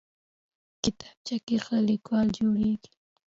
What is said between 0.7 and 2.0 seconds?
کتابچه کې ښه